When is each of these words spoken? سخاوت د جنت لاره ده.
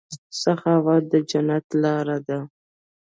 سخاوت 0.41 1.03
د 1.11 1.13
جنت 1.29 1.65
لاره 1.81 2.17
ده. 2.27 2.39